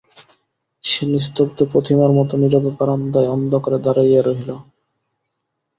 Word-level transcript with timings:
সে 0.83 1.03
নিস্তব্ধ 1.07 1.57
প্রতিমার 1.71 2.11
মতো 2.17 2.33
নীরবে 2.41 2.71
বারান্দায় 2.77 3.31
অন্ধকারে 3.35 3.77
দাঁড়াইয়া 3.85 4.21
রহিল। 4.21 4.49